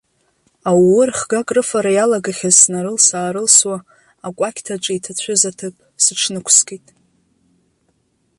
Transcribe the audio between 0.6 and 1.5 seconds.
Ауу рыхга